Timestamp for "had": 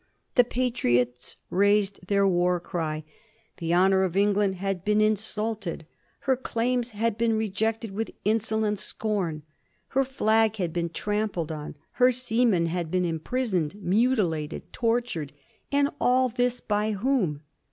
4.55-4.83, 6.89-7.19, 10.55-10.73, 12.65-12.89